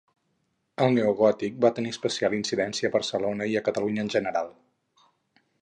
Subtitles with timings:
[0.85, 4.55] El neogòtic va tenir especial incidència a Barcelona i a Catalunya en general.